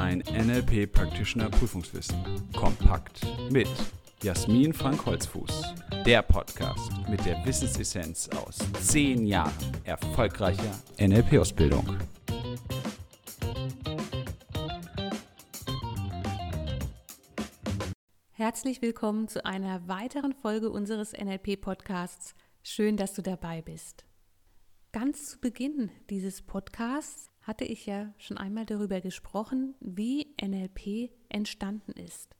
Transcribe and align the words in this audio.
Dein 0.00 0.20
NLP 0.20 0.92
Practitioner 0.92 1.50
Prüfungswissen. 1.50 2.22
Kompakt 2.56 3.26
mit 3.50 3.66
Jasmin 4.22 4.72
Frank 4.72 5.04
Holzfuß. 5.04 5.74
Der 6.06 6.22
Podcast 6.22 6.92
mit 7.08 7.26
der 7.26 7.44
Wissensessenz 7.44 8.28
aus 8.28 8.58
zehn 8.80 9.26
Jahren 9.26 9.52
erfolgreicher 9.82 10.78
NLP-Ausbildung. 11.00 11.96
Herzlich 18.30 18.80
willkommen 18.80 19.26
zu 19.26 19.44
einer 19.44 19.88
weiteren 19.88 20.32
Folge 20.32 20.70
unseres 20.70 21.12
NLP-Podcasts. 21.12 22.36
Schön, 22.62 22.96
dass 22.96 23.14
du 23.14 23.22
dabei 23.22 23.62
bist. 23.62 24.04
Ganz 24.92 25.30
zu 25.30 25.40
Beginn 25.40 25.90
dieses 26.08 26.42
Podcasts 26.42 27.32
hatte 27.48 27.64
ich 27.64 27.86
ja 27.86 28.12
schon 28.18 28.36
einmal 28.36 28.66
darüber 28.66 29.00
gesprochen, 29.00 29.74
wie 29.80 30.34
NLP 30.38 31.10
entstanden 31.30 31.92
ist. 31.92 32.36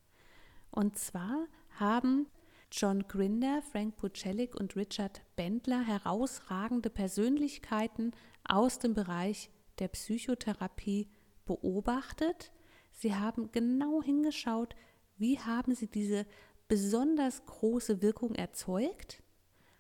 Und 0.71 0.99
zwar 0.99 1.47
haben 1.81 2.27
John 2.71 3.09
Grinder, 3.09 3.63
Frank 3.63 3.97
Pucelik 3.97 4.55
und 4.55 4.77
Richard 4.77 5.23
Bendler 5.35 5.81
herausragende 5.81 6.91
Persönlichkeiten 6.91 8.13
aus 8.47 8.81
dem 8.81 8.93
Bereich 8.93 9.49
der 9.79 9.89
Psychotherapie 9.89 11.09
beobachtet. 11.47 12.53
Sie 12.93 13.15
haben 13.15 13.51
genau 13.51 14.03
hingeschaut, 14.03 14.77
wie 15.17 15.39
haben 15.41 15.75
sie 15.75 15.89
diese 15.89 16.27
besonders 16.69 17.47
große 17.47 18.03
Wirkung 18.03 18.35
erzeugt, 18.35 19.23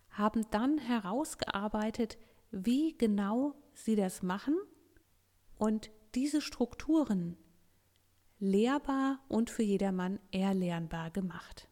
haben 0.08 0.46
dann 0.50 0.78
herausgearbeitet, 0.78 2.16
wie 2.50 2.96
genau 2.96 3.54
sie 3.74 3.94
das 3.94 4.22
machen 4.22 4.56
und 5.58 5.90
diese 6.14 6.40
Strukturen 6.40 7.36
lehrbar 8.38 9.20
und 9.28 9.50
für 9.50 9.62
jedermann 9.62 10.20
erlernbar 10.30 11.10
gemacht. 11.10 11.68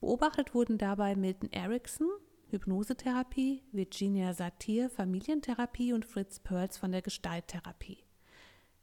Beobachtet 0.00 0.54
wurden 0.54 0.78
dabei 0.78 1.16
Milton 1.16 1.50
Erickson, 1.52 2.08
Hypnosetherapie, 2.48 3.62
Virginia 3.72 4.34
Satir, 4.34 4.90
Familientherapie 4.90 5.92
und 5.92 6.04
Fritz 6.04 6.38
Perls 6.38 6.76
von 6.76 6.92
der 6.92 7.02
Gestalttherapie. 7.02 8.04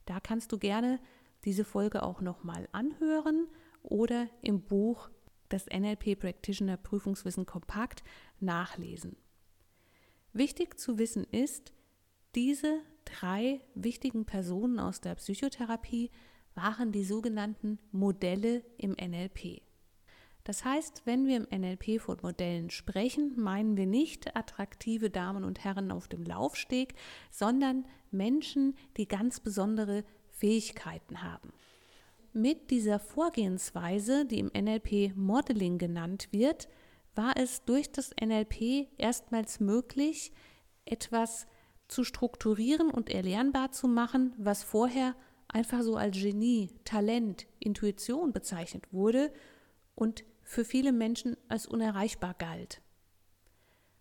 Da 0.06 0.20
kannst 0.20 0.52
du 0.52 0.58
gerne 0.58 1.00
diese 1.44 1.64
Folge 1.64 2.02
auch 2.02 2.20
nochmal 2.20 2.68
anhören 2.72 3.48
oder 3.82 4.28
im 4.42 4.62
Buch 4.62 5.10
Das 5.50 5.66
NLP 5.66 6.18
Practitioner 6.18 6.76
Prüfungswissen 6.76 7.46
kompakt 7.46 8.02
nachlesen. 8.40 9.16
Wichtig 10.32 10.78
zu 10.80 10.98
wissen 10.98 11.24
ist, 11.24 11.72
diese 12.34 12.80
drei 13.04 13.60
wichtigen 13.74 14.24
Personen 14.24 14.78
aus 14.78 15.00
der 15.00 15.14
Psychotherapie 15.14 16.10
waren 16.54 16.92
die 16.92 17.04
sogenannten 17.04 17.78
Modelle 17.92 18.62
im 18.78 18.92
NLP. 18.92 19.62
Das 20.44 20.64
heißt, 20.64 21.02
wenn 21.06 21.26
wir 21.26 21.38
im 21.38 21.60
NLP 21.60 22.00
von 22.00 22.18
Modellen 22.22 22.68
sprechen, 22.68 23.32
meinen 23.36 23.78
wir 23.78 23.86
nicht 23.86 24.36
attraktive 24.36 25.08
Damen 25.08 25.42
und 25.42 25.64
Herren 25.64 25.90
auf 25.90 26.06
dem 26.06 26.22
Laufsteg, 26.22 26.94
sondern 27.30 27.86
Menschen, 28.10 28.76
die 28.98 29.08
ganz 29.08 29.40
besondere 29.40 30.04
Fähigkeiten 30.28 31.22
haben. 31.22 31.52
Mit 32.34 32.70
dieser 32.70 32.98
Vorgehensweise, 32.98 34.26
die 34.26 34.40
im 34.40 34.50
NLP 34.54 35.16
Modeling 35.16 35.78
genannt 35.78 36.28
wird, 36.30 36.68
war 37.14 37.36
es 37.36 37.64
durch 37.64 37.90
das 37.90 38.10
NLP 38.20 38.88
erstmals 38.98 39.60
möglich, 39.60 40.32
etwas 40.84 41.46
zu 41.88 42.04
strukturieren 42.04 42.90
und 42.90 43.10
erlernbar 43.10 43.72
zu 43.72 43.88
machen, 43.88 44.34
was 44.38 44.62
vorher 44.62 45.14
einfach 45.48 45.82
so 45.82 45.96
als 45.96 46.16
Genie, 46.16 46.70
Talent, 46.84 47.46
Intuition 47.60 48.32
bezeichnet 48.32 48.92
wurde 48.92 49.32
und 49.94 50.24
für 50.42 50.64
viele 50.64 50.92
Menschen 50.92 51.36
als 51.48 51.66
unerreichbar 51.66 52.34
galt. 52.34 52.80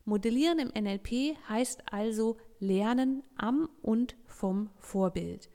Modellieren 0.05 0.59
im 0.59 0.83
NLP 0.83 1.38
heißt 1.47 1.93
also 1.93 2.38
Lernen 2.59 3.23
am 3.38 3.69
und 3.81 4.17
vom 4.25 4.69
Vorbild. 4.77 5.49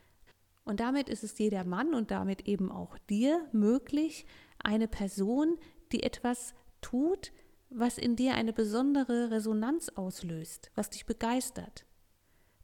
Und 0.65 0.79
damit 0.79 1.09
ist 1.09 1.23
es 1.23 1.37
jeder 1.37 1.63
Mann 1.63 1.93
und 1.93 2.11
damit 2.11 2.47
eben 2.47 2.71
auch 2.71 2.97
dir 3.09 3.47
möglich, 3.51 4.25
eine 4.59 4.87
Person, 4.87 5.57
die 5.91 6.03
etwas 6.03 6.53
tut, 6.81 7.31
was 7.69 7.97
in 7.97 8.15
dir 8.15 8.33
eine 8.33 8.53
besondere 8.53 9.31
Resonanz 9.31 9.89
auslöst, 9.89 10.71
was 10.75 10.89
dich 10.89 11.05
begeistert. 11.05 11.85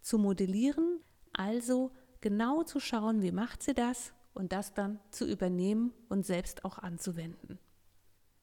Zu 0.05 0.19
modellieren, 0.19 0.99
also 1.33 1.89
genau 2.21 2.61
zu 2.61 2.79
schauen, 2.79 3.23
wie 3.23 3.31
macht 3.31 3.63
sie 3.63 3.73
das 3.73 4.13
und 4.35 4.51
das 4.51 4.75
dann 4.75 4.99
zu 5.09 5.25
übernehmen 5.25 5.95
und 6.09 6.27
selbst 6.27 6.63
auch 6.63 6.77
anzuwenden. 6.77 7.57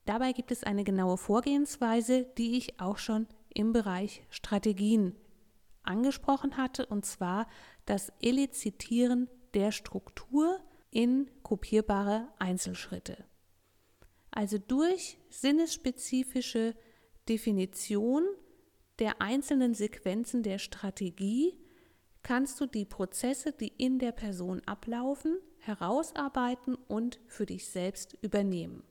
Dabei 0.05 0.33
gibt 0.33 0.51
es 0.51 0.65
eine 0.65 0.83
genaue 0.83 1.17
Vorgehensweise, 1.17 2.25
die 2.37 2.57
ich 2.57 2.81
auch 2.81 2.99
schon 2.99 3.29
im 3.55 3.73
Bereich 3.73 4.27
Strategien 4.29 5.15
angesprochen 5.85 6.57
hatte, 6.57 6.85
und 6.85 7.07
zwar 7.07 7.47
das 7.87 8.13
Elizitieren 8.21 9.31
der 9.55 9.71
Struktur 9.71 10.59
in 10.91 11.31
kopierbare 11.45 12.27
Einzelschritte. 12.41 13.25
Also 14.33 14.59
durch 14.59 15.17
sinnesspezifische 15.31 16.75
Definition 17.29 18.25
der 19.03 19.21
einzelnen 19.21 19.75
Sequenzen 19.75 20.45
der 20.45 20.61
Strategie 20.61 21.59
kannst 22.23 22.61
du 22.61 22.67
die 22.67 22.85
Prozesse, 22.85 23.51
die 23.51 23.73
in 23.77 23.99
der 23.99 24.13
Person 24.13 24.63
ablaufen, 24.65 25.39
herausarbeiten 25.59 26.77
und 26.87 27.19
für 27.27 27.45
dich 27.45 27.67
selbst 27.67 28.17
übernehmen. 28.23 28.85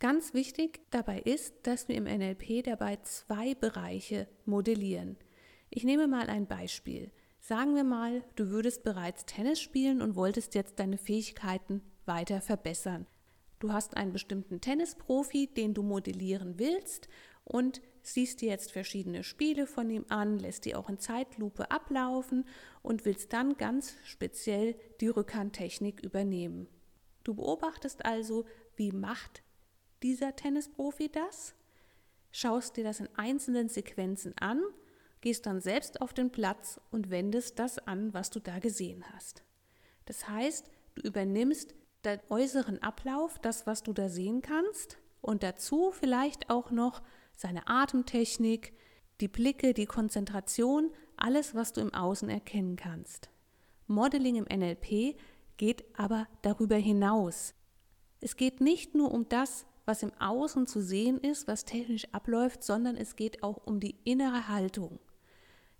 Ganz 0.00 0.34
wichtig 0.34 0.80
dabei 0.90 1.20
ist, 1.20 1.54
dass 1.62 1.86
wir 1.86 1.94
im 1.94 2.02
NLP 2.02 2.64
dabei 2.64 2.96
zwei 3.04 3.54
Bereiche 3.54 4.26
modellieren. 4.44 5.16
Ich 5.68 5.84
nehme 5.84 6.08
mal 6.08 6.28
ein 6.28 6.48
Beispiel. 6.48 7.12
Sagen 7.38 7.76
wir 7.76 7.84
mal, 7.84 8.24
du 8.34 8.48
würdest 8.48 8.82
bereits 8.82 9.24
Tennis 9.24 9.60
spielen 9.60 10.02
und 10.02 10.16
wolltest 10.16 10.56
jetzt 10.56 10.80
deine 10.80 10.98
Fähigkeiten 10.98 11.80
weiter 12.06 12.40
verbessern. 12.40 13.06
Du 13.60 13.72
hast 13.72 13.96
einen 13.96 14.12
bestimmten 14.12 14.60
Tennisprofi, 14.60 15.46
den 15.46 15.74
du 15.74 15.84
modellieren 15.84 16.58
willst 16.58 17.08
und 17.44 17.80
siehst 18.02 18.40
dir 18.40 18.50
jetzt 18.50 18.72
verschiedene 18.72 19.24
Spiele 19.24 19.66
von 19.66 19.90
ihm 19.90 20.04
an, 20.08 20.38
lässt 20.38 20.64
die 20.64 20.74
auch 20.74 20.88
in 20.88 20.98
Zeitlupe 20.98 21.70
ablaufen 21.70 22.46
und 22.82 23.04
willst 23.04 23.32
dann 23.32 23.56
ganz 23.56 23.94
speziell 24.04 24.74
die 25.00 25.08
Rückhandtechnik 25.08 26.00
übernehmen. 26.00 26.68
Du 27.24 27.34
beobachtest 27.34 28.04
also, 28.04 28.46
wie 28.76 28.92
macht 28.92 29.42
dieser 30.02 30.34
Tennisprofi 30.34 31.10
das, 31.10 31.54
schaust 32.32 32.76
dir 32.76 32.84
das 32.84 33.00
in 33.00 33.08
einzelnen 33.16 33.68
Sequenzen 33.68 34.36
an, 34.38 34.62
gehst 35.20 35.46
dann 35.46 35.60
selbst 35.60 36.00
auf 36.00 36.14
den 36.14 36.30
Platz 36.30 36.80
und 36.90 37.10
wendest 37.10 37.58
das 37.58 37.78
an, 37.78 38.14
was 38.14 38.30
du 38.30 38.40
da 38.40 38.58
gesehen 38.58 39.04
hast. 39.12 39.44
Das 40.06 40.28
heißt, 40.28 40.70
du 40.94 41.02
übernimmst 41.02 41.74
den 42.04 42.20
äußeren 42.30 42.82
Ablauf, 42.82 43.38
das, 43.38 43.66
was 43.66 43.82
du 43.82 43.92
da 43.92 44.08
sehen 44.08 44.40
kannst, 44.40 44.98
und 45.20 45.42
dazu 45.42 45.90
vielleicht 45.90 46.48
auch 46.48 46.70
noch 46.70 47.02
seine 47.40 47.66
Atemtechnik, 47.66 48.74
die 49.20 49.28
Blicke, 49.28 49.74
die 49.74 49.86
Konzentration, 49.86 50.90
alles, 51.16 51.54
was 51.54 51.72
du 51.72 51.80
im 51.80 51.94
Außen 51.94 52.28
erkennen 52.28 52.76
kannst. 52.76 53.30
Modeling 53.86 54.36
im 54.36 54.44
NLP 54.44 55.16
geht 55.56 55.84
aber 55.98 56.26
darüber 56.42 56.76
hinaus. 56.76 57.54
Es 58.20 58.36
geht 58.36 58.60
nicht 58.60 58.94
nur 58.94 59.10
um 59.12 59.28
das, 59.28 59.66
was 59.86 60.02
im 60.02 60.12
Außen 60.20 60.66
zu 60.66 60.82
sehen 60.82 61.18
ist, 61.18 61.48
was 61.48 61.64
technisch 61.64 62.06
abläuft, 62.12 62.62
sondern 62.62 62.96
es 62.96 63.16
geht 63.16 63.42
auch 63.42 63.66
um 63.66 63.80
die 63.80 63.96
innere 64.04 64.48
Haltung. 64.48 65.00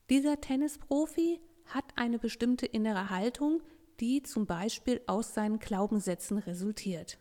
Dieser 0.09 0.41
Tennisprofi 0.41 1.41
hat 1.67 1.85
eine 1.97 2.19
bestimmte 2.19 2.67
innere 2.67 3.11
Haltung, 3.11 3.63
die 4.01 4.23
zum 4.23 4.47
Beispiel 4.47 5.01
aus 5.07 5.35
seinen 5.35 5.59
Glaubenssätzen 5.59 6.39
resultiert. 6.39 7.19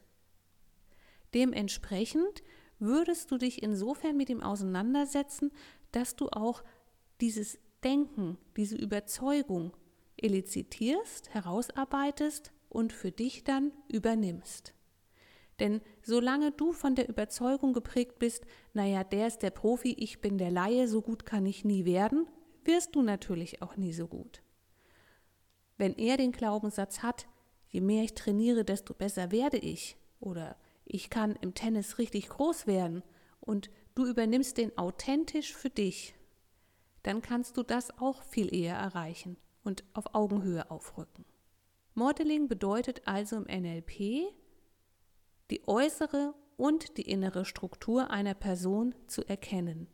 Dementsprechend 1.34 2.42
würdest 2.80 3.32
du 3.32 3.38
dich 3.38 3.62
insofern 3.62 4.18
mit 4.18 4.30
ihm 4.30 4.42
auseinandersetzen, 4.42 5.52
dass 5.92 6.16
du 6.16 6.30
auch 6.30 6.64
dieses 7.22 7.60
Denken, 7.84 8.38
diese 8.58 8.76
Überzeugung 8.76 9.76
elizitierst, 10.18 11.34
herausarbeitest 11.34 12.52
und 12.70 12.94
für 12.94 13.12
dich 13.12 13.44
dann 13.44 13.72
übernimmst. 13.88 14.74
Denn 15.60 15.82
solange 16.02 16.52
du 16.52 16.72
von 16.72 16.96
der 16.96 17.10
Überzeugung 17.10 17.74
geprägt 17.74 18.20
bist, 18.20 18.46
naja, 18.74 19.04
der 19.04 19.28
ist 19.28 19.40
der 19.40 19.50
Profi, 19.50 19.94
ich 19.98 20.22
bin 20.22 20.38
der 20.38 20.52
Laie, 20.52 20.88
so 20.88 21.02
gut 21.02 21.26
kann 21.26 21.46
ich 21.46 21.66
nie 21.66 21.86
werden, 21.86 22.28
wirst 22.64 22.96
du 22.96 23.02
natürlich 23.02 23.62
auch 23.62 23.76
nie 23.76 23.94
so 23.94 24.08
gut. 24.08 24.42
Wenn 25.78 25.96
er 25.96 26.18
den 26.18 26.32
Glaubenssatz 26.32 27.00
hat, 27.04 27.28
je 27.68 27.82
mehr 27.82 28.04
ich 28.04 28.14
trainiere, 28.14 28.64
desto 28.64 28.94
besser 28.94 29.32
werde 29.32 29.58
ich, 29.58 29.98
oder 30.20 30.58
ich 30.90 31.10
kann 31.10 31.38
im 31.38 31.54
Tennis 31.54 31.98
richtig 31.98 32.30
groß 32.30 32.68
werden, 32.68 33.04
und 33.40 33.70
du 33.96 34.06
übernimmst 34.06 34.58
den 34.58 34.78
authentisch 34.78 35.56
für 35.56 35.70
dich, 35.70 36.14
dann 37.04 37.22
kannst 37.22 37.58
du 37.58 37.64
das 37.64 37.98
auch 37.98 38.22
viel 38.24 38.54
eher 38.54 38.76
erreichen 38.76 39.38
und 39.64 39.84
auf 39.94 40.14
Augenhöhe 40.14 40.70
aufrücken. 40.70 41.26
Modeling 41.96 42.48
bedeutet 42.48 43.08
also 43.08 43.38
im 43.38 43.44
NLP, 43.44 44.24
die 45.50 45.68
äußere 45.68 46.34
und 46.58 46.98
die 46.98 47.10
innere 47.10 47.46
Struktur 47.46 48.12
einer 48.12 48.34
Person 48.34 48.94
zu 49.08 49.24
erkennen 49.28 49.88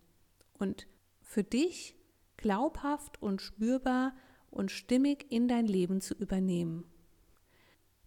und 0.58 0.88
für 1.22 1.44
dich 1.44 1.96
glaubhaft 2.38 3.22
und 3.22 3.42
spürbar 3.42 4.14
und 4.50 4.72
stimmig 4.72 5.32
in 5.32 5.48
dein 5.48 5.68
Leben 5.68 6.02
zu 6.02 6.14
übernehmen. 6.16 6.86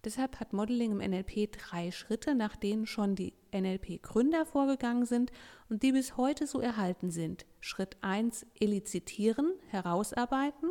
Deshalb 0.05 0.39
hat 0.39 0.53
Modeling 0.53 0.91
im 0.91 1.11
NLP 1.11 1.51
drei 1.51 1.91
Schritte, 1.91 2.33
nach 2.33 2.55
denen 2.55 2.85
schon 2.85 3.15
die 3.15 3.33
NLP-Gründer 3.53 4.45
vorgegangen 4.45 5.05
sind 5.05 5.31
und 5.69 5.83
die 5.83 5.91
bis 5.91 6.15
heute 6.15 6.47
so 6.47 6.61
erhalten 6.61 7.11
sind. 7.11 7.45
Schritt 7.59 7.97
1 8.01 8.45
elizitieren, 8.59 9.53
herausarbeiten. 9.67 10.69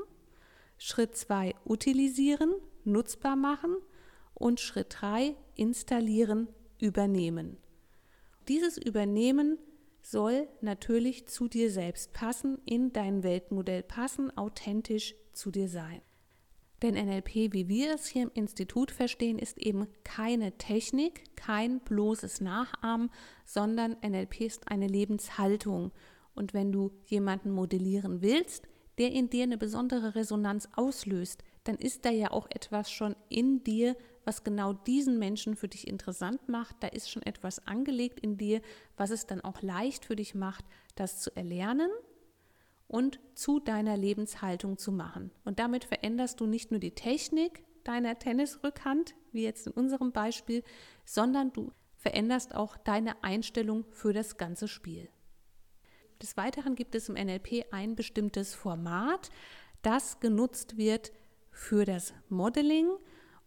Schritt 0.78 1.16
2 1.16 1.54
utilisieren, 1.66 2.54
nutzbar 2.84 3.36
machen. 3.36 3.76
Und 4.34 4.60
Schritt 4.60 4.96
3 5.00 5.34
installieren, 5.56 6.48
übernehmen. 6.80 7.58
Dieses 8.46 8.78
Übernehmen 8.78 9.58
soll 10.00 10.48
natürlich 10.62 11.26
zu 11.26 11.48
dir 11.48 11.70
selbst 11.70 12.14
passen, 12.14 12.58
in 12.64 12.92
dein 12.92 13.22
Weltmodell 13.22 13.82
passen, 13.82 14.34
authentisch 14.38 15.14
zu 15.34 15.50
dir 15.50 15.68
sein. 15.68 16.00
Denn 16.82 16.94
NLP, 16.94 17.52
wie 17.52 17.68
wir 17.68 17.94
es 17.94 18.06
hier 18.06 18.22
im 18.22 18.30
Institut 18.34 18.90
verstehen, 18.92 19.38
ist 19.38 19.58
eben 19.58 19.88
keine 20.04 20.56
Technik, 20.58 21.34
kein 21.34 21.80
bloßes 21.80 22.40
Nachahmen, 22.40 23.10
sondern 23.44 23.96
NLP 24.06 24.42
ist 24.42 24.70
eine 24.70 24.86
Lebenshaltung. 24.86 25.90
Und 26.34 26.54
wenn 26.54 26.70
du 26.70 26.92
jemanden 27.06 27.50
modellieren 27.50 28.22
willst, 28.22 28.68
der 28.98 29.12
in 29.12 29.28
dir 29.28 29.42
eine 29.42 29.58
besondere 29.58 30.14
Resonanz 30.14 30.68
auslöst, 30.74 31.42
dann 31.64 31.76
ist 31.76 32.04
da 32.04 32.10
ja 32.10 32.30
auch 32.30 32.46
etwas 32.50 32.90
schon 32.92 33.16
in 33.28 33.64
dir, 33.64 33.96
was 34.24 34.44
genau 34.44 34.72
diesen 34.72 35.18
Menschen 35.18 35.56
für 35.56 35.68
dich 35.68 35.88
interessant 35.88 36.48
macht. 36.48 36.76
Da 36.80 36.88
ist 36.88 37.10
schon 37.10 37.22
etwas 37.22 37.66
angelegt 37.66 38.20
in 38.20 38.36
dir, 38.36 38.60
was 38.96 39.10
es 39.10 39.26
dann 39.26 39.40
auch 39.40 39.62
leicht 39.62 40.04
für 40.04 40.16
dich 40.16 40.34
macht, 40.34 40.64
das 40.94 41.20
zu 41.20 41.34
erlernen 41.34 41.90
und 42.88 43.20
zu 43.34 43.60
deiner 43.60 43.96
Lebenshaltung 43.96 44.78
zu 44.78 44.90
machen. 44.90 45.30
Und 45.44 45.58
damit 45.58 45.84
veränderst 45.84 46.40
du 46.40 46.46
nicht 46.46 46.70
nur 46.70 46.80
die 46.80 46.94
Technik 46.94 47.62
deiner 47.84 48.18
Tennisrückhand, 48.18 49.14
wie 49.32 49.44
jetzt 49.44 49.66
in 49.66 49.72
unserem 49.74 50.12
Beispiel, 50.12 50.64
sondern 51.04 51.52
du 51.52 51.70
veränderst 51.96 52.54
auch 52.54 52.76
deine 52.76 53.22
Einstellung 53.22 53.84
für 53.90 54.12
das 54.12 54.36
ganze 54.36 54.68
Spiel. 54.68 55.08
Des 56.22 56.36
Weiteren 56.36 56.74
gibt 56.74 56.94
es 56.94 57.08
im 57.08 57.14
NLP 57.14 57.66
ein 57.70 57.94
bestimmtes 57.94 58.54
Format, 58.54 59.30
das 59.82 60.18
genutzt 60.18 60.76
wird 60.76 61.12
für 61.50 61.84
das 61.84 62.12
Modeling 62.28 62.88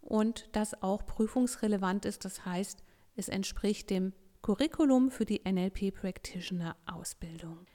und 0.00 0.48
das 0.52 0.82
auch 0.82 1.04
prüfungsrelevant 1.04 2.04
ist. 2.04 2.24
Das 2.24 2.44
heißt, 2.44 2.82
es 3.16 3.28
entspricht 3.28 3.90
dem 3.90 4.12
Curriculum 4.40 5.10
für 5.10 5.24
die 5.24 5.42
NLP 5.44 5.94
Practitioner 5.94 6.76
Ausbildung. 6.86 7.66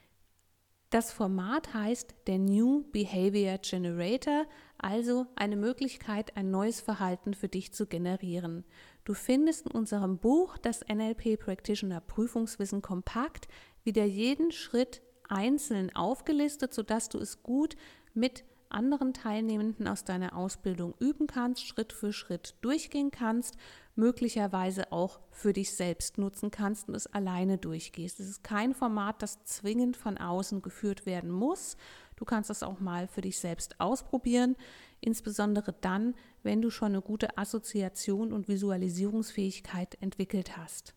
Das 0.90 1.12
Format 1.12 1.74
heißt 1.74 2.14
der 2.26 2.38
New 2.38 2.82
Behavior 2.92 3.58
Generator, 3.58 4.46
also 4.78 5.26
eine 5.36 5.56
Möglichkeit, 5.56 6.34
ein 6.34 6.50
neues 6.50 6.80
Verhalten 6.80 7.34
für 7.34 7.48
dich 7.48 7.74
zu 7.74 7.86
generieren. 7.86 8.64
Du 9.04 9.12
findest 9.12 9.66
in 9.66 9.72
unserem 9.72 10.16
Buch 10.16 10.56
das 10.56 10.80
NLP 10.88 11.38
Practitioner 11.38 12.00
Prüfungswissen 12.00 12.80
kompakt 12.80 13.48
wieder 13.84 14.04
jeden 14.04 14.50
Schritt 14.50 15.02
einzeln 15.28 15.94
aufgelistet, 15.94 16.72
sodass 16.72 17.10
du 17.10 17.18
es 17.18 17.42
gut 17.42 17.76
mit 18.14 18.44
anderen 18.70 19.14
Teilnehmenden 19.14 19.88
aus 19.88 20.04
deiner 20.04 20.36
Ausbildung 20.36 20.94
üben 20.98 21.26
kannst, 21.26 21.66
Schritt 21.66 21.92
für 21.92 22.12
Schritt 22.12 22.54
durchgehen 22.60 23.10
kannst, 23.10 23.56
möglicherweise 23.94 24.92
auch 24.92 25.20
für 25.30 25.52
dich 25.52 25.72
selbst 25.72 26.18
nutzen 26.18 26.50
kannst 26.50 26.88
und 26.88 26.94
es 26.94 27.06
alleine 27.06 27.58
durchgehst. 27.58 28.20
Es 28.20 28.28
ist 28.28 28.44
kein 28.44 28.74
Format, 28.74 29.22
das 29.22 29.44
zwingend 29.44 29.96
von 29.96 30.18
außen 30.18 30.62
geführt 30.62 31.04
werden 31.04 31.30
muss. 31.30 31.76
Du 32.16 32.24
kannst 32.24 32.50
es 32.50 32.62
auch 32.62 32.80
mal 32.80 33.08
für 33.08 33.20
dich 33.20 33.38
selbst 33.38 33.80
ausprobieren, 33.80 34.56
insbesondere 35.00 35.72
dann, 35.72 36.14
wenn 36.42 36.62
du 36.62 36.70
schon 36.70 36.92
eine 36.92 37.02
gute 37.02 37.36
Assoziation 37.36 38.32
und 38.32 38.48
Visualisierungsfähigkeit 38.48 39.96
entwickelt 40.00 40.56
hast. 40.56 40.94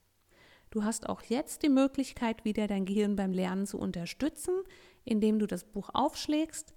Du 0.72 0.86
hast 0.86 1.10
auch 1.10 1.22
jetzt 1.24 1.64
die 1.64 1.70
Möglichkeit, 1.70 2.46
wieder 2.46 2.66
dein 2.66 2.86
Gehirn 2.86 3.18
beim 3.18 3.34
Lernen 3.34 3.68
zu 3.68 3.78
unterstützen, 3.78 4.54
indem 5.04 5.38
du 5.38 5.46
das 5.46 5.66
Buch 5.66 5.90
aufschlägst, 5.94 6.74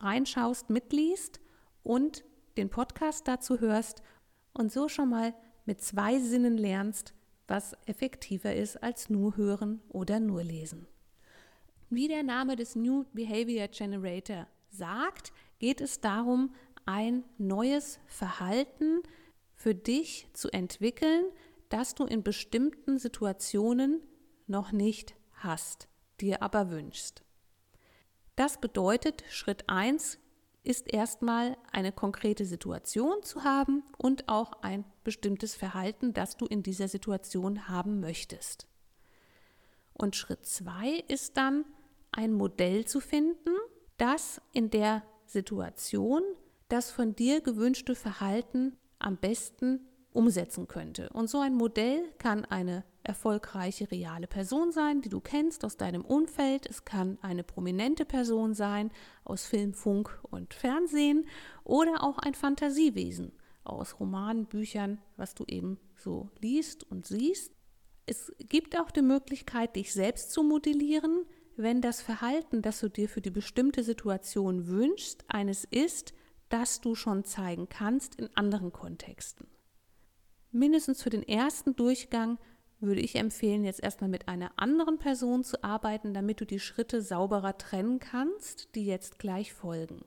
reinschaust, 0.00 0.70
mitliest 0.70 1.40
und 1.82 2.24
den 2.56 2.70
Podcast 2.70 3.28
dazu 3.28 3.60
hörst 3.60 4.02
und 4.52 4.72
so 4.72 4.88
schon 4.88 5.10
mal 5.10 5.34
mit 5.64 5.80
zwei 5.82 6.18
Sinnen 6.18 6.56
lernst, 6.56 7.14
was 7.48 7.76
effektiver 7.86 8.54
ist 8.54 8.82
als 8.82 9.10
nur 9.10 9.36
hören 9.36 9.80
oder 9.88 10.20
nur 10.20 10.42
lesen. 10.42 10.86
Wie 11.90 12.08
der 12.08 12.22
Name 12.22 12.56
des 12.56 12.74
New 12.74 13.04
Behavior 13.12 13.68
Generator 13.68 14.48
sagt, 14.70 15.32
geht 15.58 15.80
es 15.80 16.00
darum, 16.00 16.54
ein 16.84 17.24
neues 17.38 18.00
Verhalten 18.06 19.02
für 19.54 19.74
dich 19.74 20.28
zu 20.32 20.50
entwickeln, 20.50 21.26
das 21.68 21.94
du 21.94 22.04
in 22.04 22.22
bestimmten 22.22 22.98
Situationen 22.98 24.00
noch 24.46 24.72
nicht 24.72 25.14
hast, 25.32 25.88
dir 26.20 26.42
aber 26.42 26.70
wünschst. 26.70 27.25
Das 28.36 28.60
bedeutet, 28.60 29.24
Schritt 29.30 29.68
1 29.68 30.18
ist 30.62 30.92
erstmal 30.92 31.56
eine 31.72 31.92
konkrete 31.92 32.44
Situation 32.44 33.22
zu 33.22 33.44
haben 33.44 33.82
und 33.98 34.28
auch 34.28 34.62
ein 34.62 34.84
bestimmtes 35.04 35.54
Verhalten, 35.54 36.12
das 36.12 36.36
du 36.36 36.44
in 36.46 36.62
dieser 36.62 36.88
Situation 36.88 37.68
haben 37.68 38.00
möchtest. 38.00 38.66
Und 39.94 40.16
Schritt 40.16 40.44
2 40.44 41.04
ist 41.08 41.36
dann 41.36 41.64
ein 42.12 42.32
Modell 42.32 42.84
zu 42.84 43.00
finden, 43.00 43.54
das 43.96 44.40
in 44.52 44.70
der 44.70 45.02
Situation 45.24 46.22
das 46.68 46.90
von 46.90 47.14
dir 47.14 47.40
gewünschte 47.40 47.94
Verhalten 47.94 48.76
am 48.98 49.16
besten 49.16 49.86
umsetzen 50.16 50.66
könnte. 50.66 51.10
Und 51.10 51.28
so 51.28 51.40
ein 51.40 51.54
Modell 51.54 52.02
kann 52.18 52.44
eine 52.46 52.84
erfolgreiche 53.02 53.90
reale 53.90 54.26
Person 54.26 54.72
sein, 54.72 55.02
die 55.02 55.08
du 55.08 55.20
kennst 55.20 55.64
aus 55.64 55.76
deinem 55.76 56.04
Umfeld. 56.04 56.66
Es 56.66 56.84
kann 56.84 57.18
eine 57.20 57.44
prominente 57.44 58.04
Person 58.04 58.54
sein 58.54 58.90
aus 59.24 59.44
Film, 59.44 59.74
Funk 59.74 60.18
und 60.30 60.54
Fernsehen 60.54 61.26
oder 61.64 62.02
auch 62.02 62.18
ein 62.18 62.34
Fantasiewesen 62.34 63.32
aus 63.62 64.00
Romanen, 64.00 64.46
Büchern, 64.46 65.00
was 65.16 65.34
du 65.34 65.44
eben 65.46 65.78
so 65.96 66.30
liest 66.40 66.90
und 66.90 67.06
siehst. 67.06 67.52
Es 68.06 68.32
gibt 68.38 68.78
auch 68.78 68.90
die 68.90 69.02
Möglichkeit, 69.02 69.76
dich 69.76 69.92
selbst 69.92 70.30
zu 70.30 70.42
modellieren, 70.42 71.26
wenn 71.56 71.80
das 71.80 72.00
Verhalten, 72.00 72.62
das 72.62 72.80
du 72.80 72.88
dir 72.88 73.08
für 73.08 73.20
die 73.20 73.30
bestimmte 73.30 73.82
Situation 73.82 74.66
wünschst, 74.66 75.24
eines 75.28 75.64
ist, 75.64 76.12
das 76.48 76.80
du 76.80 76.94
schon 76.94 77.24
zeigen 77.24 77.68
kannst 77.68 78.14
in 78.16 78.28
anderen 78.36 78.72
Kontexten. 78.72 79.48
Mindestens 80.56 81.02
für 81.02 81.10
den 81.10 81.22
ersten 81.22 81.76
Durchgang 81.76 82.38
würde 82.80 83.02
ich 83.02 83.16
empfehlen, 83.16 83.62
jetzt 83.62 83.82
erstmal 83.82 84.08
mit 84.08 84.26
einer 84.26 84.52
anderen 84.56 84.98
Person 84.98 85.44
zu 85.44 85.62
arbeiten, 85.62 86.14
damit 86.14 86.40
du 86.40 86.46
die 86.46 86.60
Schritte 86.60 87.02
sauberer 87.02 87.58
trennen 87.58 87.98
kannst, 87.98 88.74
die 88.74 88.86
jetzt 88.86 89.18
gleich 89.18 89.52
folgen. 89.52 90.02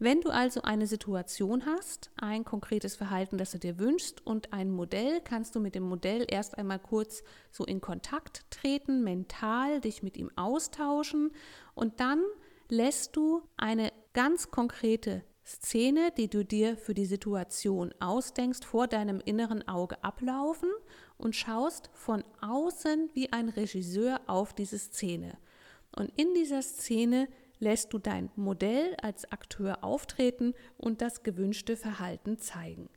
Wenn 0.00 0.20
du 0.20 0.30
also 0.30 0.62
eine 0.62 0.88
Situation 0.88 1.64
hast, 1.64 2.10
ein 2.16 2.44
konkretes 2.44 2.96
Verhalten, 2.96 3.38
das 3.38 3.52
du 3.52 3.60
dir 3.60 3.78
wünschst 3.78 4.26
und 4.26 4.52
ein 4.52 4.68
Modell, 4.68 5.20
kannst 5.20 5.54
du 5.54 5.60
mit 5.60 5.76
dem 5.76 5.84
Modell 5.84 6.26
erst 6.28 6.58
einmal 6.58 6.80
kurz 6.80 7.22
so 7.52 7.64
in 7.64 7.80
Kontakt 7.80 8.50
treten, 8.50 9.04
mental 9.04 9.80
dich 9.80 10.02
mit 10.02 10.16
ihm 10.16 10.32
austauschen 10.34 11.30
und 11.76 12.00
dann 12.00 12.20
lässt 12.68 13.14
du 13.14 13.42
eine 13.56 13.92
ganz 14.12 14.50
konkrete 14.50 15.22
Szene, 15.50 16.12
die 16.16 16.28
du 16.28 16.44
dir 16.44 16.76
für 16.76 16.94
die 16.94 17.06
Situation 17.06 17.92
ausdenkst, 17.98 18.64
vor 18.64 18.86
deinem 18.86 19.20
inneren 19.24 19.66
Auge 19.66 20.02
ablaufen 20.04 20.70
und 21.18 21.34
schaust 21.34 21.90
von 21.92 22.24
außen 22.40 23.10
wie 23.14 23.32
ein 23.32 23.48
Regisseur 23.48 24.20
auf 24.26 24.54
diese 24.54 24.78
Szene. 24.78 25.36
Und 25.96 26.12
in 26.16 26.34
dieser 26.34 26.62
Szene 26.62 27.28
lässt 27.58 27.92
du 27.92 27.98
dein 27.98 28.30
Modell 28.36 28.96
als 29.02 29.30
Akteur 29.30 29.84
auftreten 29.84 30.54
und 30.78 31.02
das 31.02 31.22
gewünschte 31.22 31.76
Verhalten 31.76 32.38
zeigen. 32.38 32.88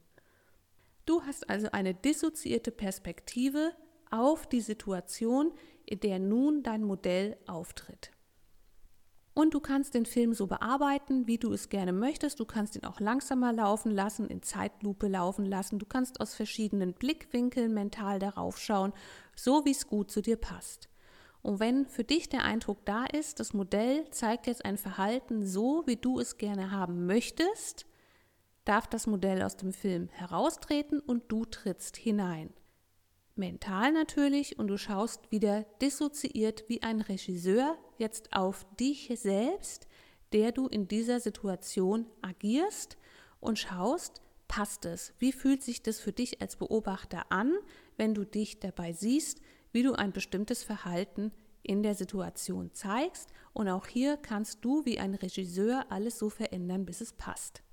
Du 1.05 1.22
hast 1.24 1.50
also 1.50 1.69
eine 1.72 1.93
dissoziierte 1.93 2.72
Perspektive 2.72 3.74
auf 4.10 4.48
die 4.48 4.62
Situation, 4.62 5.51
in 5.86 6.00
der 6.00 6.19
nun 6.19 6.63
dein 6.63 6.83
Modell 6.83 7.36
auftritt. 7.45 8.12
Und 9.34 9.56
du 9.56 9.60
kannst 9.60 9.96
den 9.96 10.06
Film 10.06 10.34
so 10.34 10.46
bearbeiten, 10.46 11.25
wie 11.25 11.40
du 11.40 11.54
es 11.54 11.70
gerne 11.70 11.92
möchtest. 11.92 12.40
Du 12.40 12.46
kannst 12.46 12.75
ihn 12.75 12.86
auch 12.86 13.00
langsamer 13.00 13.52
laufen 13.52 13.92
lassen, 13.92 14.28
in 14.28 14.44
Zeitlupe 14.44 15.08
laufen 15.08 15.46
lassen. 15.46 15.80
Du 15.80 15.88
kannst 15.88 16.22
aus 16.22 16.36
verschiedenen 16.36 16.94
Blickwinkeln 16.94 17.74
mental 17.74 18.20
darauf 18.20 18.60
schauen, 18.60 18.94
so 19.36 19.66
wie 19.66 19.72
es 19.72 19.88
gut 19.88 20.12
zu 20.12 20.22
dir 20.22 20.38
passt. 20.38 20.88
Und 21.42 21.60
wenn 21.60 21.88
für 21.88 22.04
dich 22.04 22.30
der 22.30 22.44
Eindruck 22.44 22.86
da 22.86 23.06
ist, 23.06 23.40
das 23.40 23.54
Modell 23.54 24.10
zeigt 24.12 24.48
jetzt 24.48 24.63
ein 24.66 24.78
Verhalten 24.78 25.46
so, 25.46 25.84
wie 25.88 25.98
du 25.98 26.20
es 26.20 26.38
gerne 26.38 26.72
haben 26.72 27.06
möchtest, 27.06 27.86
darf 28.66 28.88
das 28.88 29.08
Modell 29.08 29.42
aus 29.42 29.58
dem 29.58 29.74
Film 29.74 30.10
heraustreten 30.10 31.00
und 31.00 31.24
du 31.28 31.44
trittst 31.46 31.98
hinein. 31.98 32.54
Mental 33.36 33.92
natürlich 33.92 34.60
und 34.60 34.68
du 34.68 34.78
schaust 34.78 35.32
wieder 35.32 35.63
dissoziiert 35.82 36.66
wie 36.68 36.84
ein 36.84 37.02
Regisseur 37.02 37.78
jetzt 38.03 38.33
auf 38.33 38.65
dich 38.75 39.10
selbst, 39.15 39.88
der 40.33 40.51
du 40.51 40.67
in 40.67 40.88
dieser 40.88 41.19
Situation 41.19 42.05
agierst 42.22 42.98
und 43.39 43.57
schaust, 43.57 44.22
passt 44.48 44.86
es? 44.86 45.13
Wie 45.17 45.31
fühlt 45.31 45.63
sich 45.63 45.81
das 45.81 46.00
für 46.00 46.12
dich 46.12 46.41
als 46.41 46.57
Beobachter 46.57 47.31
an, 47.31 47.53
wenn 47.98 48.13
du 48.13 48.25
dich 48.25 48.60
dabei 48.60 48.91
siehst, 48.93 49.39
wie 49.72 49.83
du 49.83 49.93
ein 49.93 50.12
bestimmtes 50.12 50.63
Verhalten 50.63 51.31
in 51.63 51.81
der 51.81 51.95
Situation 51.95 52.74
zeigst? 52.74 53.29
Und 53.53 53.69
auch 53.69 53.88
hier 53.88 54.17
kannst 54.17 54.65
du 54.65 54.83
wie 54.86 55.00
ein 55.00 55.15
Regisseur 55.15 55.86
alles 55.89 56.19
so 56.19 56.29
verändern, 56.29 56.86
bis 56.86 57.01
es 57.01 57.13
passt. 57.13 57.63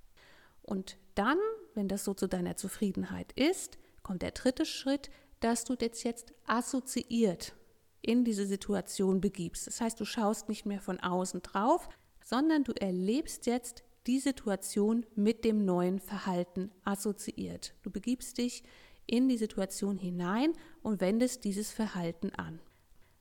Und 0.62 0.96
dann, 1.16 1.38
wenn 1.74 1.88
das 1.88 2.04
so 2.04 2.14
zu 2.14 2.28
deiner 2.28 2.56
Zufriedenheit 2.56 3.32
ist, 3.32 3.78
kommt 4.02 4.22
der 4.22 4.30
dritte 4.30 4.64
Schritt, 4.64 5.10
dass 5.40 5.64
du 5.64 5.74
jetzt 5.80 6.04
jetzt 6.04 6.32
assoziiert 6.46 7.54
in 8.02 8.24
diese 8.24 8.46
Situation 8.46 9.20
begibst. 9.20 9.66
Das 9.66 9.80
heißt, 9.80 10.00
du 10.00 10.04
schaust 10.04 10.48
nicht 10.48 10.66
mehr 10.66 10.80
von 10.80 11.00
außen 11.00 11.42
drauf, 11.42 11.88
sondern 12.24 12.64
du 12.64 12.72
erlebst 12.72 13.46
jetzt 13.46 13.82
die 14.06 14.18
Situation 14.18 15.04
mit 15.14 15.44
dem 15.44 15.64
neuen 15.64 15.98
Verhalten 15.98 16.70
assoziiert. 16.84 17.74
Du 17.82 17.90
begibst 17.90 18.38
dich 18.38 18.62
in 19.06 19.28
die 19.28 19.36
Situation 19.36 19.98
hinein 19.98 20.52
und 20.82 21.00
wendest 21.00 21.44
dieses 21.44 21.70
Verhalten 21.70 22.30
an. 22.34 22.60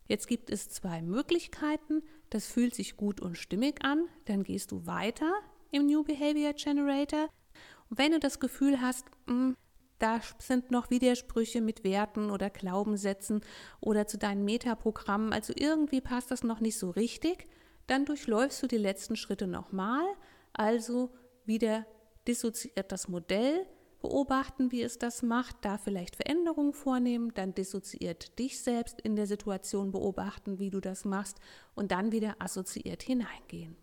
Jetzt 0.07 0.27
gibt 0.27 0.49
es 0.49 0.69
zwei 0.69 1.01
Möglichkeiten. 1.01 2.01
Das 2.29 2.47
fühlt 2.47 2.73
sich 2.73 2.97
gut 2.97 3.21
und 3.21 3.37
stimmig 3.37 3.83
an. 3.83 4.07
Dann 4.25 4.43
gehst 4.43 4.71
du 4.71 4.85
weiter 4.85 5.31
im 5.71 5.85
New 5.85 6.03
Behavior 6.03 6.53
Generator. 6.53 7.29
Und 7.89 7.97
wenn 7.97 8.11
du 8.11 8.19
das 8.19 8.39
Gefühl 8.39 8.81
hast, 8.81 9.05
mh, 9.27 9.33
hm, 9.33 9.55
da 9.99 10.21
sind 10.39 10.71
noch 10.71 10.89
Widersprüche 10.89 11.61
mit 11.61 11.83
Werten 11.83 12.31
oder 12.31 12.49
Glaubenssätzen 12.49 13.41
oder 13.79 14.07
zu 14.07 14.17
deinen 14.17 14.45
Metaprogrammen, 14.45 15.33
also 15.33 15.53
irgendwie 15.55 16.01
passt 16.01 16.31
das 16.31 16.43
noch 16.43 16.59
nicht 16.59 16.77
so 16.77 16.89
richtig, 16.89 17.47
dann 17.87 18.05
durchläufst 18.05 18.61
du 18.63 18.67
die 18.67 18.77
letzten 18.77 19.15
Schritte 19.15 19.47
nochmal. 19.47 20.05
Also 20.53 21.11
wieder 21.45 21.85
dissoziiert 22.27 22.91
das 22.91 23.07
Modell, 23.07 23.65
beobachten, 24.01 24.71
wie 24.71 24.81
es 24.81 24.97
das 24.97 25.23
macht, 25.23 25.57
da 25.61 25.77
vielleicht 25.77 26.15
Veränderungen 26.15 26.73
vornehmen, 26.73 27.33
dann 27.33 27.53
dissoziiert 27.53 28.37
dich 28.39 28.61
selbst 28.61 29.01
in 29.01 29.15
der 29.15 29.27
Situation. 29.27 29.91
Beobachten, 29.91 30.59
wie 30.59 30.69
du 30.69 30.79
das 30.79 31.05
machst. 31.05 31.39
Und 31.75 31.91
dann 31.91 32.11
wieder 32.11 32.35
assoziiert 32.39 33.03
hineingehen. 33.03 33.75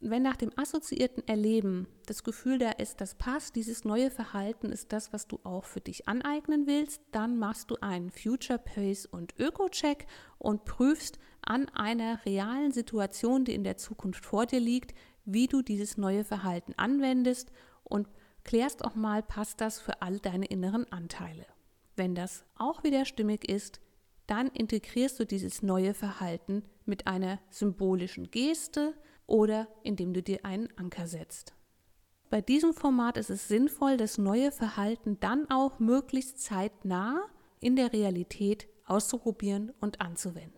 Wenn 0.00 0.22
nach 0.22 0.36
dem 0.36 0.50
assoziierten 0.56 1.26
Erleben 1.26 1.86
das 2.06 2.24
Gefühl 2.24 2.58
da 2.58 2.72
ist, 2.72 3.00
das 3.00 3.14
passt, 3.14 3.56
dieses 3.56 3.84
neue 3.84 4.10
Verhalten 4.10 4.70
ist 4.70 4.92
das, 4.92 5.12
was 5.12 5.26
du 5.26 5.40
auch 5.44 5.64
für 5.64 5.80
dich 5.80 6.08
aneignen 6.08 6.66
willst, 6.66 7.00
dann 7.12 7.38
machst 7.38 7.70
du 7.70 7.76
einen 7.80 8.10
Future 8.10 8.58
Pace 8.58 9.06
und 9.06 9.34
Öko-Check 9.38 10.06
und 10.38 10.64
prüfst 10.64 11.18
an 11.40 11.68
einer 11.70 12.24
realen 12.26 12.72
Situation, 12.72 13.44
die 13.44 13.54
in 13.54 13.64
der 13.64 13.78
Zukunft 13.78 14.26
vor 14.26 14.46
dir 14.46 14.60
liegt, 14.60 14.94
wie 15.24 15.46
du 15.46 15.62
dieses 15.62 15.96
neue 15.96 16.24
Verhalten 16.24 16.74
anwendest 16.76 17.50
und 17.82 18.08
klärst 18.44 18.84
auch 18.84 18.94
mal, 18.94 19.22
passt 19.22 19.60
das 19.60 19.80
für 19.80 20.02
all 20.02 20.18
deine 20.18 20.46
inneren 20.46 20.90
Anteile. 20.92 21.46
Wenn 21.96 22.14
das 22.14 22.44
auch 22.56 22.84
wieder 22.84 23.04
stimmig 23.04 23.48
ist, 23.48 23.80
dann 24.26 24.48
integrierst 24.48 25.18
du 25.20 25.26
dieses 25.26 25.62
neue 25.62 25.94
Verhalten 25.94 26.64
mit 26.84 27.06
einer 27.06 27.38
symbolischen 27.50 28.30
Geste 28.30 28.94
oder 29.26 29.68
indem 29.82 30.12
du 30.12 30.22
dir 30.22 30.44
einen 30.44 30.68
Anker 30.76 31.06
setzt. 31.06 31.54
Bei 32.30 32.40
diesem 32.40 32.74
Format 32.74 33.16
ist 33.16 33.30
es 33.30 33.48
sinnvoll, 33.48 33.96
das 33.96 34.18
neue 34.18 34.50
Verhalten 34.50 35.18
dann 35.20 35.50
auch 35.50 35.78
möglichst 35.78 36.40
zeitnah 36.40 37.22
in 37.60 37.76
der 37.76 37.92
Realität 37.92 38.68
auszuprobieren 38.86 39.72
und 39.80 40.00
anzuwenden. 40.00 40.52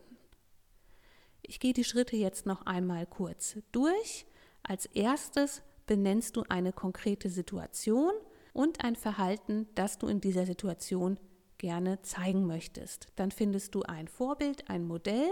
Ich 1.42 1.60
gehe 1.60 1.72
die 1.72 1.84
Schritte 1.84 2.16
jetzt 2.16 2.46
noch 2.46 2.66
einmal 2.66 3.06
kurz 3.06 3.58
durch 3.72 4.26
als 4.68 4.86
erstes 4.86 5.62
benennst 5.86 6.36
du 6.36 6.42
eine 6.48 6.72
konkrete 6.72 7.30
Situation 7.30 8.12
und 8.52 8.82
ein 8.84 8.96
Verhalten, 8.96 9.68
das 9.76 9.98
du 9.98 10.08
in 10.08 10.20
dieser 10.20 10.44
Situation 10.44 11.20
gerne 11.58 12.02
zeigen 12.02 12.46
möchtest. 12.46 13.06
Dann 13.14 13.30
findest 13.30 13.76
du 13.76 13.82
ein 13.82 14.08
Vorbild, 14.08 14.68
ein 14.68 14.84
Modell 14.84 15.30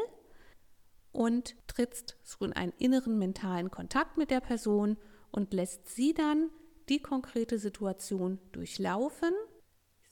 und 1.15 1.57
trittst 1.69 2.19
so 2.23 2.45
in 2.45 2.53
einen 2.53 2.73
inneren 2.79 3.19
mentalen 3.19 3.71
Kontakt 3.71 4.19
mit 4.19 4.31
der 4.31 4.41
Person 4.41 4.99
und 5.31 5.55
lässt 5.55 5.89
sie 5.89 6.13
dann 6.13 6.51
die 6.89 6.99
konkrete 7.01 7.59
Situation 7.59 8.39
durchlaufen. 8.53 9.33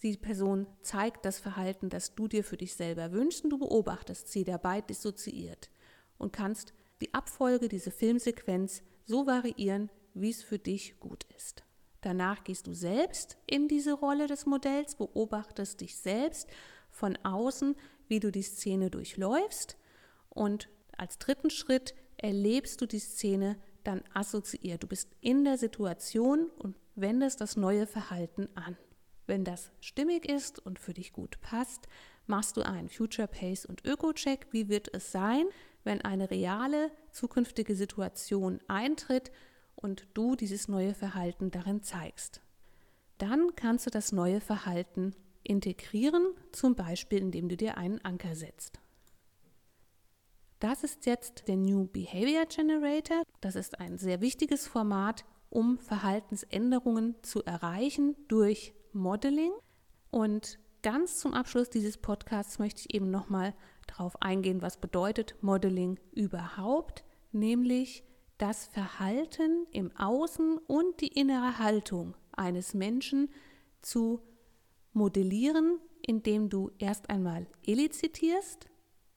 Die 0.02 0.16
Person 0.16 0.66
zeigt 0.80 1.24
das 1.26 1.38
Verhalten, 1.38 1.88
das 1.88 2.14
du 2.14 2.28
dir 2.28 2.44
für 2.44 2.56
dich 2.56 2.74
selber 2.74 3.12
wünschst, 3.12 3.44
und 3.44 3.50
du 3.50 3.58
beobachtest 3.58 4.28
sie 4.28 4.44
dabei 4.44 4.80
dissoziiert 4.80 5.70
und 6.18 6.32
kannst 6.32 6.72
die 7.00 7.12
Abfolge, 7.14 7.68
diese 7.68 7.90
Filmsequenz 7.90 8.82
so 9.04 9.26
variieren, 9.26 9.90
wie 10.14 10.30
es 10.30 10.42
für 10.42 10.58
dich 10.58 10.98
gut 11.00 11.26
ist. 11.36 11.64
Danach 12.00 12.44
gehst 12.44 12.66
du 12.66 12.74
selbst 12.74 13.38
in 13.46 13.68
diese 13.68 13.92
Rolle 13.92 14.28
des 14.28 14.46
Modells, 14.46 14.94
beobachtest 14.96 15.80
dich 15.80 15.96
selbst 15.96 16.48
von 16.90 17.16
außen, 17.24 17.76
wie 18.08 18.20
du 18.20 18.30
die 18.30 18.42
Szene 18.42 18.90
durchläufst 18.90 19.76
und 20.28 20.68
als 21.02 21.18
dritten 21.18 21.50
Schritt 21.50 21.96
erlebst 22.16 22.80
du 22.80 22.86
die 22.86 23.00
Szene 23.00 23.58
dann 23.82 24.04
assoziiert. 24.14 24.84
Du 24.84 24.86
bist 24.86 25.10
in 25.20 25.42
der 25.42 25.58
Situation 25.58 26.48
und 26.58 26.76
wendest 26.94 27.40
das 27.40 27.56
neue 27.56 27.88
Verhalten 27.88 28.48
an. 28.54 28.76
Wenn 29.26 29.44
das 29.44 29.72
stimmig 29.80 30.24
ist 30.28 30.64
und 30.64 30.78
für 30.78 30.94
dich 30.94 31.12
gut 31.12 31.40
passt, 31.40 31.88
machst 32.28 32.56
du 32.56 32.62
einen 32.62 32.88
Future 32.88 33.26
Pace 33.26 33.66
und 33.66 33.84
Öko-Check. 33.84 34.46
Wie 34.52 34.68
wird 34.68 34.94
es 34.94 35.10
sein, 35.10 35.46
wenn 35.82 36.02
eine 36.02 36.30
reale 36.30 36.92
zukünftige 37.10 37.74
Situation 37.74 38.60
eintritt 38.68 39.32
und 39.74 40.06
du 40.14 40.36
dieses 40.36 40.68
neue 40.68 40.94
Verhalten 40.94 41.50
darin 41.50 41.82
zeigst. 41.82 42.42
Dann 43.18 43.56
kannst 43.56 43.86
du 43.86 43.90
das 43.90 44.12
neue 44.12 44.40
Verhalten 44.40 45.16
integrieren, 45.42 46.28
zum 46.52 46.76
Beispiel 46.76 47.18
indem 47.18 47.48
du 47.48 47.56
dir 47.56 47.76
einen 47.76 48.04
Anker 48.04 48.36
setzt. 48.36 48.78
Das 50.62 50.84
ist 50.84 51.06
jetzt 51.06 51.48
der 51.48 51.56
New 51.56 51.88
Behavior 51.88 52.46
Generator. 52.46 53.24
Das 53.40 53.56
ist 53.56 53.80
ein 53.80 53.98
sehr 53.98 54.20
wichtiges 54.20 54.68
Format, 54.68 55.24
um 55.50 55.76
Verhaltensänderungen 55.76 57.16
zu 57.22 57.42
erreichen 57.42 58.14
durch 58.28 58.72
Modeling. 58.92 59.50
Und 60.12 60.60
ganz 60.84 61.18
zum 61.18 61.34
Abschluss 61.34 61.68
dieses 61.68 61.98
Podcasts 61.98 62.60
möchte 62.60 62.82
ich 62.82 62.94
eben 62.94 63.10
nochmal 63.10 63.54
darauf 63.88 64.22
eingehen, 64.22 64.62
was 64.62 64.76
bedeutet 64.76 65.34
Modeling 65.40 65.98
überhaupt, 66.12 67.02
nämlich 67.32 68.04
das 68.38 68.66
Verhalten 68.66 69.66
im 69.72 69.90
Außen 69.96 70.58
und 70.58 71.00
die 71.00 71.08
innere 71.08 71.58
Haltung 71.58 72.14
eines 72.30 72.72
Menschen 72.72 73.30
zu 73.80 74.20
modellieren, 74.92 75.80
indem 76.06 76.50
du 76.50 76.70
erst 76.78 77.10
einmal 77.10 77.48
elizitierst, 77.66 78.68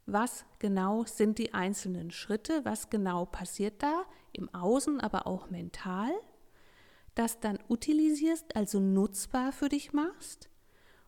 was 0.06 0.46
genau 0.60 1.06
sind 1.06 1.38
die 1.40 1.54
einzelnen 1.54 2.12
Schritte, 2.12 2.64
was 2.64 2.90
genau 2.90 3.26
passiert 3.26 3.82
da? 3.82 4.06
Im 4.32 4.54
Außen, 4.54 5.00
aber 5.00 5.28
auch 5.28 5.50
mental, 5.50 6.12
das 7.16 7.40
dann 7.40 7.58
utilisierst, 7.70 8.56
also 8.56 8.80
nutzbar 8.80 9.52
für 9.52 9.70
dich 9.70 9.94
machst? 9.94 10.50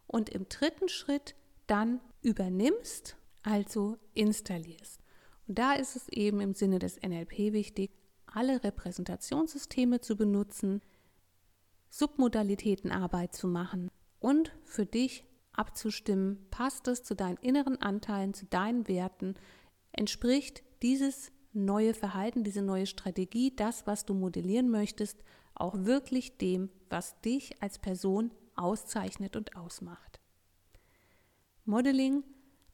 Und 0.07 0.29
im 0.29 0.47
dritten 0.49 0.89
Schritt 0.89 1.35
dann 1.67 1.99
übernimmst 2.21 3.17
also 3.47 3.97
installierst. 4.13 5.01
Und 5.47 5.57
da 5.57 5.73
ist 5.73 5.95
es 5.95 6.09
eben 6.09 6.41
im 6.41 6.53
Sinne 6.53 6.79
des 6.79 7.01
NLP 7.01 7.53
wichtig, 7.53 7.91
alle 8.25 8.63
Repräsentationssysteme 8.63 10.01
zu 10.01 10.17
benutzen, 10.17 10.81
Submodalitätenarbeit 11.89 13.33
zu 13.33 13.47
machen 13.47 13.89
und 14.19 14.51
für 14.65 14.85
dich 14.85 15.23
abzustimmen, 15.57 16.45
passt 16.51 16.87
es 16.87 17.03
zu 17.03 17.15
deinen 17.15 17.37
inneren 17.37 17.81
Anteilen, 17.81 18.33
zu 18.33 18.45
deinen 18.45 18.87
Werten, 18.87 19.35
entspricht 19.91 20.63
dieses 20.81 21.31
neue 21.53 21.93
Verhalten, 21.93 22.43
diese 22.43 22.61
neue 22.61 22.85
Strategie, 22.85 23.55
das, 23.55 23.87
was 23.87 24.05
du 24.05 24.13
modellieren 24.13 24.69
möchtest, 24.69 25.23
auch 25.55 25.75
wirklich 25.85 26.37
dem, 26.37 26.69
was 26.89 27.19
dich 27.21 27.61
als 27.61 27.79
Person 27.79 28.31
auszeichnet 28.55 29.35
und 29.35 29.55
ausmacht. 29.55 30.19
Modeling 31.65 32.23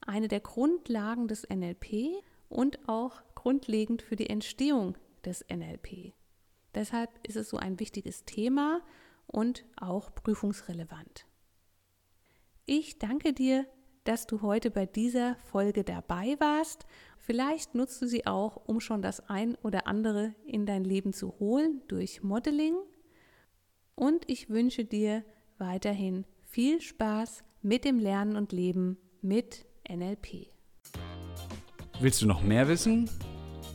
eine 0.06 0.28
der 0.28 0.42
Grundlagen 0.42 1.28
des 1.28 1.48
NLP 1.50 2.24
und 2.50 2.88
auch 2.88 3.22
grundlegend 3.36 4.02
für 4.02 4.16
die 4.16 4.30
Entstehung 4.30 4.98
des 5.26 5.46
NLP. 5.50 6.14
Deshalb 6.76 7.10
ist 7.26 7.38
es 7.38 7.50
so 7.50 7.58
ein 7.58 7.80
wichtiges 7.80 8.26
Thema 8.26 8.82
und 9.28 9.64
auch 9.78 10.14
prüfungsrelevant. 10.14 11.26
Ich 12.66 12.98
danke 12.98 13.34
dir, 13.34 13.66
dass 14.06 14.26
du 14.26 14.42
heute 14.42 14.72
bei 14.72 14.86
dieser 14.86 15.36
Folge 15.52 15.84
dabei 15.84 16.38
warst. 16.40 16.86
Vielleicht 17.18 17.76
nutzt 17.76 18.02
du 18.02 18.08
sie 18.08 18.26
auch, 18.26 18.56
um 18.68 18.80
schon 18.80 19.02
das 19.02 19.30
ein 19.30 19.56
oder 19.64 19.86
andere 19.86 20.34
in 20.46 20.66
dein 20.66 20.86
Leben 20.86 21.12
zu 21.12 21.38
holen 21.40 21.82
durch 21.90 22.24
Modeling. 22.24 22.76
und 23.96 24.30
ich 24.30 24.50
wünsche 24.50 24.86
dir 24.86 25.26
weiterhin 25.58 26.26
viel 26.42 26.80
Spaß 26.82 27.44
mit 27.62 27.86
dem 27.86 28.00
Lernen 28.00 28.36
und 28.38 28.52
Leben 28.52 28.98
mit 29.22 29.66
NLP. 29.88 30.48
Willst 32.00 32.20
du 32.22 32.28
noch 32.28 32.42
mehr 32.42 32.68
wissen? 32.68 33.08